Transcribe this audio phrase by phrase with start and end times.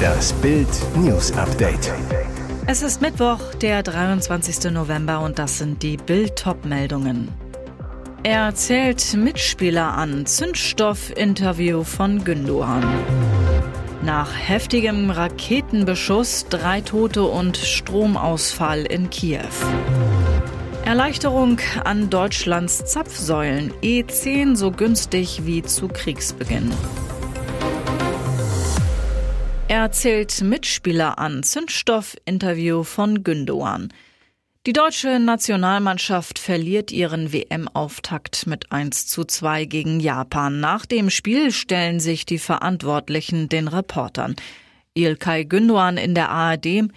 [0.00, 1.92] Das Bild News Update.
[2.66, 4.70] Es ist Mittwoch, der 23.
[4.70, 7.28] November und das sind die Bild meldungen
[8.22, 10.26] Er zählt Mitspieler an.
[10.26, 12.84] Zündstoff-Interview von Gündogan.
[14.02, 19.40] Nach heftigem Raketenbeschuss drei Tote und Stromausfall in Kiew.
[20.84, 23.72] Erleichterung an Deutschlands Zapfsäulen.
[23.82, 26.72] E10 so günstig wie zu Kriegsbeginn.
[29.80, 31.42] Er zählt Mitspieler an.
[31.42, 33.90] Zündstoff-Interview von Gündoan.
[34.66, 40.60] Die deutsche Nationalmannschaft verliert ihren WM-Auftakt mit 1 zu 2 gegen Japan.
[40.60, 44.36] Nach dem Spiel stellen sich die Verantwortlichen den Reportern.
[44.92, 46.90] Ilkay Gündoğan in der ARD.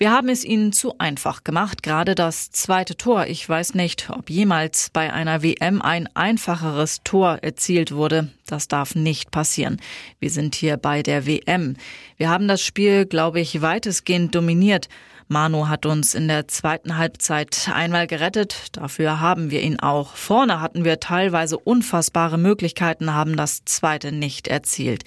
[0.00, 3.26] Wir haben es ihnen zu einfach gemacht, gerade das zweite Tor.
[3.26, 8.28] Ich weiß nicht, ob jemals bei einer WM ein einfacheres Tor erzielt wurde.
[8.46, 9.80] Das darf nicht passieren.
[10.20, 11.74] Wir sind hier bei der WM.
[12.16, 14.88] Wir haben das Spiel, glaube ich, weitestgehend dominiert.
[15.26, 18.76] Manu hat uns in der zweiten Halbzeit einmal gerettet.
[18.76, 20.14] Dafür haben wir ihn auch.
[20.14, 25.02] Vorne hatten wir teilweise unfassbare Möglichkeiten, haben das zweite nicht erzielt.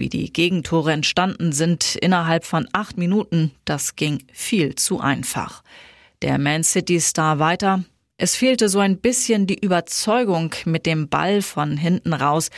[0.00, 5.62] Wie die Gegentore entstanden sind innerhalb von acht Minuten, das ging viel zu einfach.
[6.22, 7.84] Der Man City Star weiter.
[8.16, 12.48] Es fehlte so ein bisschen die Überzeugung mit dem Ball von hinten raus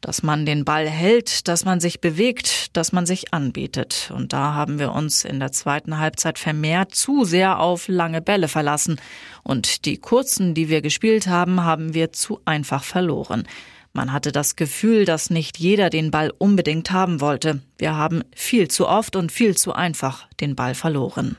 [0.00, 4.12] dass man den Ball hält, dass man sich bewegt, dass man sich anbietet.
[4.12, 8.48] Und da haben wir uns in der zweiten Halbzeit vermehrt zu sehr auf lange Bälle
[8.48, 9.00] verlassen.
[9.44, 13.46] Und die kurzen, die wir gespielt haben, haben wir zu einfach verloren.
[13.94, 17.60] Man hatte das Gefühl, dass nicht jeder den Ball unbedingt haben wollte.
[17.76, 21.36] Wir haben viel zu oft und viel zu einfach den Ball verloren.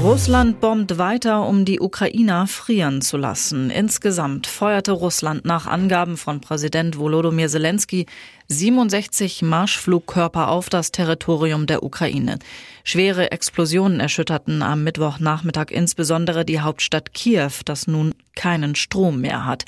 [0.00, 3.68] Russland bombt weiter, um die Ukrainer frieren zu lassen.
[3.68, 8.06] Insgesamt feuerte Russland nach Angaben von Präsident Volodymyr Zelensky
[8.46, 12.38] 67 Marschflugkörper auf das Territorium der Ukraine.
[12.84, 19.64] Schwere Explosionen erschütterten am Mittwochnachmittag insbesondere die Hauptstadt Kiew, das nun keinen Strom mehr hat.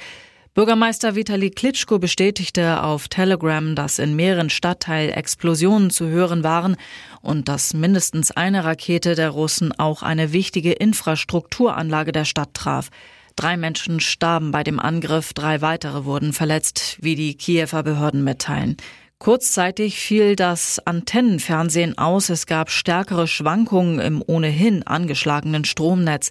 [0.61, 6.77] Bürgermeister Vitali Klitschko bestätigte auf Telegram, dass in mehreren Stadtteilen Explosionen zu hören waren
[7.23, 12.91] und dass mindestens eine Rakete der Russen auch eine wichtige Infrastrukturanlage der Stadt traf.
[13.37, 18.77] Drei Menschen starben bei dem Angriff, drei weitere wurden verletzt, wie die Kiewer Behörden mitteilen.
[19.19, 26.29] Kurzzeitig fiel das Antennenfernsehen aus, es gab stärkere Schwankungen im ohnehin angeschlagenen Stromnetz.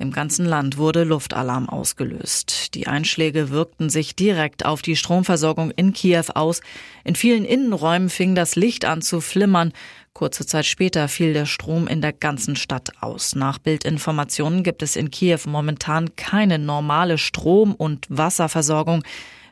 [0.00, 2.76] Im ganzen Land wurde Luftalarm ausgelöst.
[2.76, 6.60] Die Einschläge wirkten sich direkt auf die Stromversorgung in Kiew aus.
[7.02, 9.72] In vielen Innenräumen fing das Licht an zu flimmern.
[10.12, 13.34] Kurze Zeit später fiel der Strom in der ganzen Stadt aus.
[13.34, 19.02] Nach Bildinformationen gibt es in Kiew momentan keine normale Strom- und Wasserversorgung.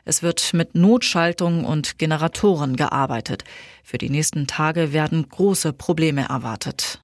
[0.05, 3.43] Es wird mit Notschaltungen und Generatoren gearbeitet.
[3.83, 7.01] Für die nächsten Tage werden große Probleme erwartet.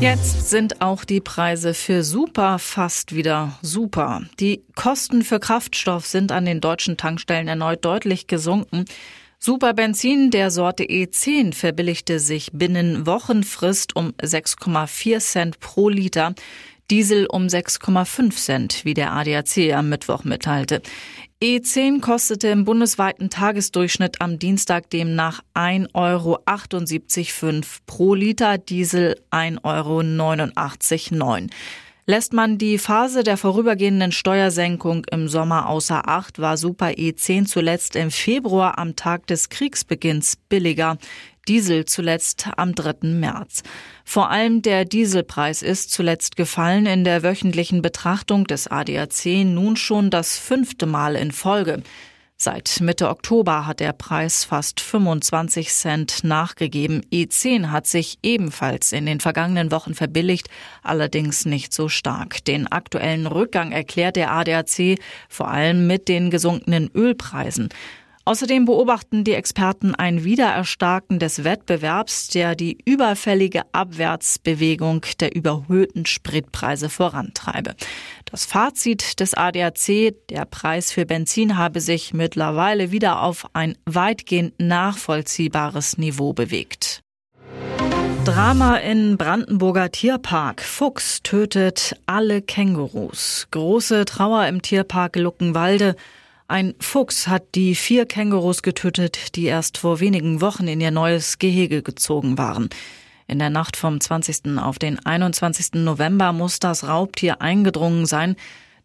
[0.00, 4.22] Jetzt sind auch die Preise für Super fast wieder super.
[4.38, 8.84] Die Kosten für Kraftstoff sind an den deutschen Tankstellen erneut deutlich gesunken.
[9.40, 16.32] Super Benzin der Sorte E10 verbilligte sich binnen Wochenfrist um 6,4 Cent pro Liter.
[16.90, 20.80] Diesel um 6,5 Cent, wie der ADAC am Mittwoch mitteilte.
[21.42, 31.46] E10 kostete im bundesweiten Tagesdurchschnitt am Dienstag demnach 1,78,5 Euro pro Liter, Diesel 1,89,9 Euro.
[32.10, 37.96] Lässt man die Phase der vorübergehenden Steuersenkung im Sommer außer Acht, war Super E10 zuletzt
[37.96, 40.96] im Februar am Tag des Kriegsbeginns billiger.
[41.48, 43.08] Diesel zuletzt am 3.
[43.08, 43.62] März.
[44.06, 50.08] Vor allem der Dieselpreis ist zuletzt gefallen in der wöchentlichen Betrachtung des ADAC nun schon
[50.08, 51.82] das fünfte Mal in Folge.
[52.40, 57.04] Seit Mitte Oktober hat der Preis fast 25 Cent nachgegeben.
[57.12, 60.48] E10 hat sich ebenfalls in den vergangenen Wochen verbilligt,
[60.84, 62.44] allerdings nicht so stark.
[62.44, 67.70] Den aktuellen Rückgang erklärt der ADAC vor allem mit den gesunkenen Ölpreisen.
[68.28, 76.90] Außerdem beobachten die Experten ein Wiedererstarken des Wettbewerbs, der die überfällige Abwärtsbewegung der überhöhten Spritpreise
[76.90, 77.74] vorantreibe.
[78.26, 84.60] Das Fazit des ADAC, der Preis für Benzin habe sich mittlerweile wieder auf ein weitgehend
[84.60, 87.00] nachvollziehbares Niveau bewegt.
[88.26, 90.60] Drama in Brandenburger Tierpark.
[90.60, 93.46] Fuchs tötet alle Kängurus.
[93.52, 95.96] Große Trauer im Tierpark Luckenwalde.
[96.50, 101.38] Ein Fuchs hat die vier Kängurus getötet, die erst vor wenigen Wochen in ihr neues
[101.38, 102.70] Gehege gezogen waren.
[103.26, 104.56] In der Nacht vom 20.
[104.56, 105.74] auf den 21.
[105.74, 108.34] November muss das Raubtier eingedrungen sein.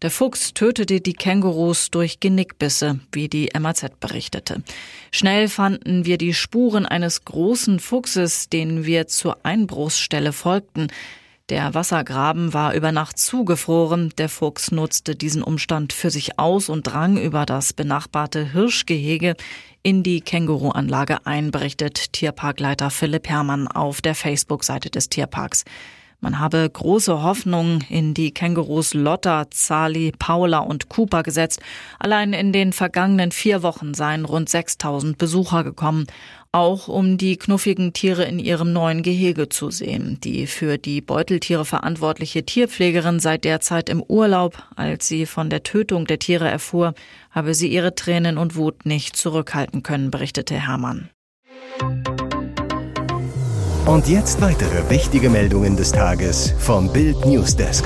[0.01, 4.61] Der Fuchs tötete die Kängurus durch Genickbisse, wie die MAZ berichtete.
[5.13, 10.89] Schnell fanden wir die Spuren eines großen Fuchses, den wir zur Einbruchsstelle folgten.
[11.53, 14.11] Der Wassergraben war über Nacht zugefroren.
[14.17, 19.35] Der Fuchs nutzte diesen Umstand für sich aus und drang über das benachbarte Hirschgehege
[19.83, 25.63] in die Känguruanlage ein, berichtet Tierparkleiter Philipp Herrmann auf der Facebook-Seite des Tierparks.
[26.23, 31.59] Man habe große Hoffnung in die Kängurus Lotta, Zali, Paula und Cooper gesetzt.
[31.99, 36.07] Allein in den vergangenen vier Wochen seien rund 6000 Besucher gekommen,
[36.53, 40.17] auch um die knuffigen Tiere in ihrem neuen Gehege zu sehen.
[40.23, 44.63] Die für die Beuteltiere verantwortliche Tierpflegerin sei derzeit im Urlaub.
[44.77, 46.93] Als sie von der Tötung der Tiere erfuhr,
[47.31, 51.09] habe sie ihre Tränen und Wut nicht zurückhalten können, berichtete Hermann.
[53.85, 57.83] Und jetzt weitere wichtige Meldungen des Tages vom Bild Newsdesk.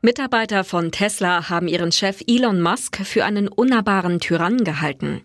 [0.00, 5.20] Mitarbeiter von Tesla haben ihren Chef Elon Musk für einen unnahbaren Tyrannen gehalten.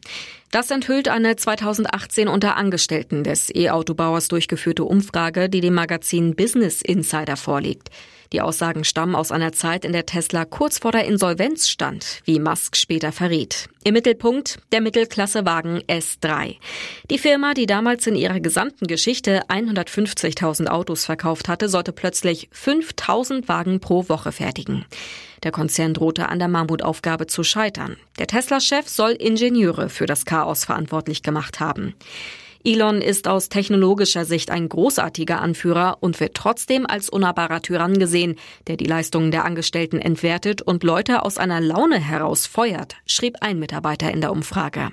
[0.52, 7.38] Das enthüllt eine 2018 unter Angestellten des E-Autobauers durchgeführte Umfrage, die dem Magazin Business Insider
[7.38, 7.90] vorliegt.
[8.32, 12.40] Die Aussagen stammen aus einer Zeit, in der Tesla kurz vor der Insolvenz stand, wie
[12.40, 13.70] Musk später verriet.
[13.84, 16.58] Im Mittelpunkt der Mittelklassewagen S3.
[17.10, 23.48] Die Firma, die damals in ihrer gesamten Geschichte 150.000 Autos verkauft hatte, sollte plötzlich 5.000
[23.48, 24.86] Wagen pro Woche fertigen.
[25.44, 27.96] Der Konzern drohte an der Mammutaufgabe zu scheitern.
[28.20, 31.96] Der Tesla-Chef soll Ingenieure für das Chaos verantwortlich gemacht haben.
[32.64, 38.36] Elon ist aus technologischer Sicht ein großartiger Anführer und wird trotzdem als unnahbarer Tyrann gesehen,
[38.68, 43.60] der die Leistungen der Angestellten entwertet und Leute aus einer Laune heraus feuert, schrieb ein
[43.60, 44.90] Mitarbeiter in der Umfrage.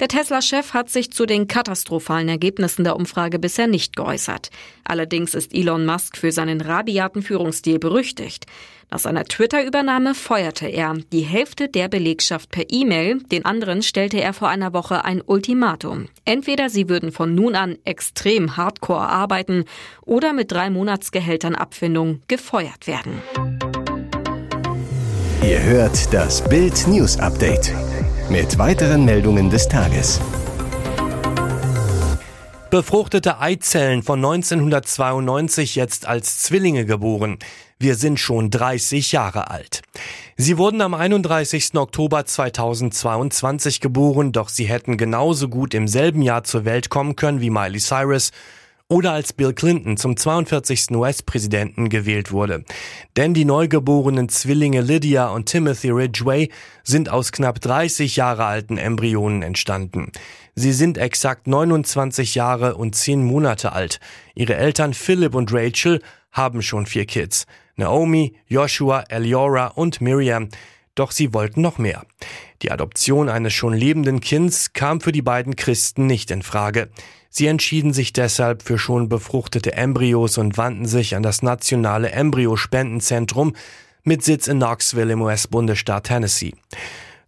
[0.00, 4.50] Der Tesla-Chef hat sich zu den katastrophalen Ergebnissen der Umfrage bisher nicht geäußert.
[4.84, 8.46] Allerdings ist Elon Musk für seinen rabiaten Führungsstil berüchtigt.
[8.90, 14.32] Nach seiner Twitter-Übernahme feuerte er die Hälfte der Belegschaft per E-Mail, den anderen stellte er
[14.32, 16.06] vor einer Woche ein Ultimatum.
[16.24, 19.64] Entweder sie würden von nun an extrem hardcore arbeiten
[20.06, 23.20] oder mit drei Monatsgehältern Abfindung gefeuert werden.
[25.42, 27.72] Ihr hört das Bild News Update
[28.30, 30.20] mit weiteren Meldungen des Tages.
[32.70, 37.38] Befruchtete Eizellen von 1992 jetzt als Zwillinge geboren.
[37.78, 39.80] Wir sind schon 30 Jahre alt.
[40.36, 41.74] Sie wurden am 31.
[41.76, 47.40] Oktober 2022 geboren, doch sie hätten genauso gut im selben Jahr zur Welt kommen können
[47.40, 48.32] wie Miley Cyrus
[48.88, 50.92] oder als Bill Clinton zum 42.
[50.92, 52.64] US-Präsidenten gewählt wurde.
[53.16, 56.48] Denn die neugeborenen Zwillinge Lydia und Timothy Ridgway
[56.84, 60.10] sind aus knapp 30 Jahre alten Embryonen entstanden.
[60.54, 64.00] Sie sind exakt 29 Jahre und 10 Monate alt.
[64.34, 66.00] Ihre Eltern Philip und Rachel
[66.32, 67.46] haben schon vier Kids.
[67.76, 70.48] Naomi, Joshua, Eliora und Miriam.
[70.94, 72.04] Doch sie wollten noch mehr.
[72.62, 76.88] Die Adoption eines schon lebenden Kinds kam für die beiden Christen nicht in Frage.
[77.30, 83.54] Sie entschieden sich deshalb für schon befruchtete Embryos und wandten sich an das nationale Embryospendenzentrum
[84.02, 86.54] mit Sitz in Knoxville im US-Bundesstaat Tennessee.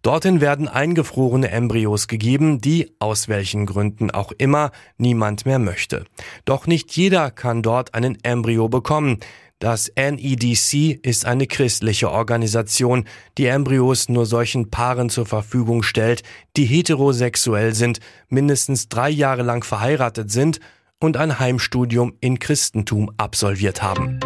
[0.01, 6.05] Dorthin werden eingefrorene Embryos gegeben, die, aus welchen Gründen auch immer, niemand mehr möchte.
[6.45, 9.19] Doch nicht jeder kann dort einen Embryo bekommen.
[9.59, 13.05] Das NEDC ist eine christliche Organisation,
[13.37, 16.23] die Embryos nur solchen Paaren zur Verfügung stellt,
[16.57, 20.59] die heterosexuell sind, mindestens drei Jahre lang verheiratet sind
[20.99, 24.19] und ein Heimstudium in Christentum absolviert haben.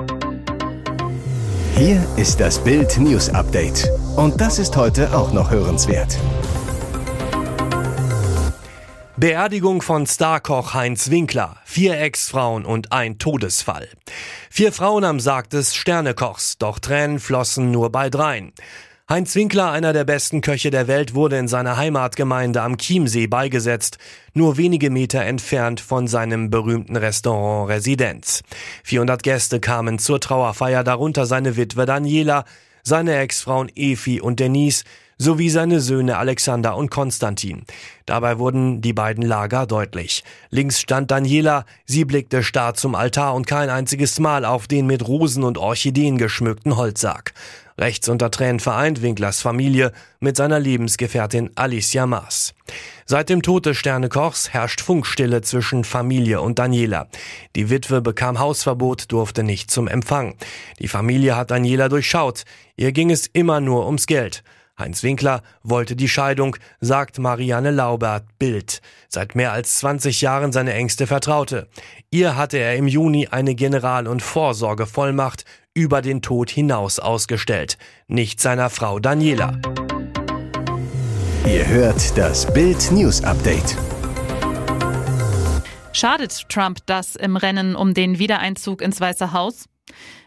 [1.76, 3.90] Hier ist das Bild News Update.
[4.16, 6.18] Und das ist heute auch noch hörenswert.
[9.18, 13.90] Beerdigung von Starkoch Heinz Winkler, vier Ex-Frauen und ein Todesfall.
[14.50, 18.54] Vier Frauen am Sarg des Sternekochs, doch Tränen flossen nur bei dreien.
[19.10, 23.98] Heinz Winkler, einer der besten Köche der Welt, wurde in seiner Heimatgemeinde am Chiemsee beigesetzt,
[24.34, 28.44] nur wenige Meter entfernt von seinem berühmten Restaurant Residenz.
[28.86, 32.46] 400 Gäste kamen zur Trauerfeier, darunter seine Witwe Daniela,
[32.86, 34.86] seine Ex-Frauen Efi und Denise,
[35.18, 37.64] sowie seine Söhne Alexander und Konstantin.
[38.06, 40.24] Dabei wurden die beiden Lager deutlich.
[40.50, 45.08] Links stand Daniela, sie blickte starr zum Altar und kein einziges Mal auf den mit
[45.08, 47.34] Rosen und Orchideen geschmückten Holzsarg.
[47.78, 49.92] Rechts unter Tränen vereint Winklers Familie
[50.22, 52.54] mit seiner Lebensgefährtin Alicia Maas.
[53.06, 57.08] Seit dem Tod des Sternekochs herrscht Funkstille zwischen Familie und Daniela.
[57.56, 60.36] Die Witwe bekam Hausverbot, durfte nicht zum Empfang.
[60.80, 62.46] Die Familie hat Daniela durchschaut.
[62.78, 64.44] Ihr ging es immer nur ums Geld.
[64.78, 68.82] Heinz Winkler wollte die Scheidung, sagt Marianne Laubert, Bild.
[69.08, 71.70] Seit mehr als 20 Jahren seine engste Vertraute.
[72.10, 77.78] Ihr hatte er im Juni eine General- und Vorsorgevollmacht über den Tod hinaus ausgestellt,
[78.08, 79.60] nicht seiner Frau Daniela.
[81.46, 83.78] Ihr hört das Bild News Update.
[85.92, 89.66] Schadet Trump das im Rennen um den Wiedereinzug ins Weiße Haus?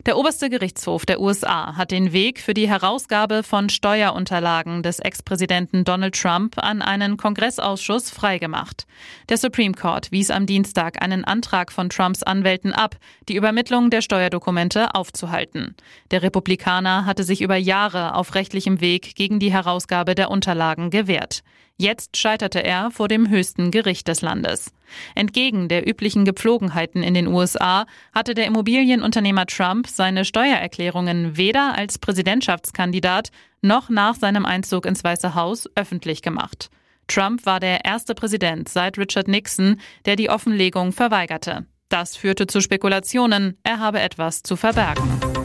[0.08, 5.84] Der oberste Gerichtshof der USA hat den Weg für die Herausgabe von Steuerunterlagen des Ex-Präsidenten
[5.84, 8.86] Donald Trump an einen Kongressausschuss freigemacht.
[9.28, 12.96] Der Supreme Court wies am Dienstag einen Antrag von Trumps Anwälten ab,
[13.28, 15.76] die Übermittlung der Steuerdokumente aufzuhalten.
[16.10, 21.42] Der Republikaner hatte sich über Jahre auf rechtlichem Weg gegen die Herausgabe der Unterlagen gewehrt.
[21.80, 24.72] Jetzt scheiterte er vor dem höchsten Gericht des Landes.
[25.14, 31.98] Entgegen der üblichen Gepflogenheiten in den USA hatte der Immobilienunternehmer Trump seine Steuererklärungen weder als
[31.98, 36.70] Präsidentschaftskandidat noch nach seinem Einzug ins Weiße Haus öffentlich gemacht.
[37.08, 41.66] Trump war der erste Präsident seit Richard Nixon, der die Offenlegung verweigerte.
[41.88, 45.37] Das führte zu Spekulationen, er habe etwas zu verbergen.